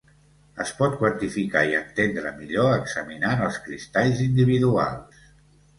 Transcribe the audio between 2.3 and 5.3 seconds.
millor examinant els cristalls individuals.